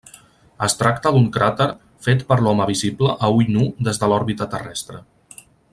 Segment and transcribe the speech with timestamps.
[0.67, 1.67] Es tracta d'un cràter
[2.07, 5.03] fet per l'home visible a ull nu des de l'òrbita terrestre.